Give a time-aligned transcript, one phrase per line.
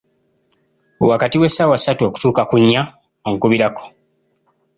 [1.09, 2.81] Wakati w'essaawa ssatu okutuuka ku nnya
[3.27, 3.83] onkubirako.